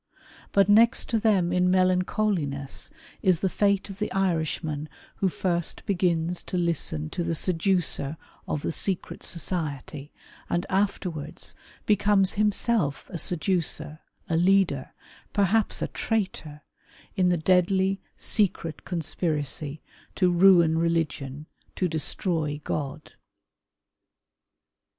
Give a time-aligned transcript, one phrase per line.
[0.51, 2.89] But next to them in melancholiness
[3.21, 8.17] is the fate of the Irishman who first begins to listen to the seducer
[8.47, 10.11] of the secret society,
[10.49, 11.53] and afterwards
[11.85, 14.91] becomes himself a seducer, a leader,
[15.33, 16.63] perhaps a traitor,
[17.15, 19.83] in the deadly, secret conspiracy
[20.15, 21.45] to ruin religion,
[21.75, 23.13] to destroy God.